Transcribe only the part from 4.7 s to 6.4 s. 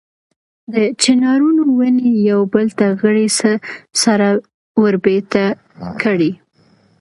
وربېرته کړي.